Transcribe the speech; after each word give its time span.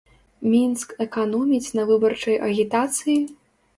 Мінск 0.53 0.95
эканоміць 1.05 1.73
на 1.81 1.85
выбарчай 1.91 2.41
агітацыі? 2.49 3.19